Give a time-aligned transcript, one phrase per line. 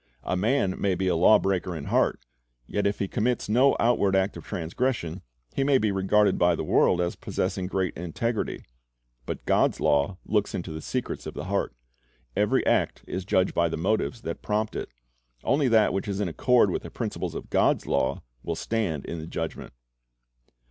[0.23, 2.25] A man may be a law breaker in heart;
[2.65, 5.21] yet if he commits no outward act of transgression,
[5.53, 8.65] he may be regarded by the world as possessing great integrity.
[9.27, 11.75] But God's law looks into the secrets of the heart.
[12.35, 14.89] Every act is judged by the motives that prompt it.
[15.43, 19.19] Only that which is in accord with the principles of God's law will stand in
[19.19, 19.71] the Judgment.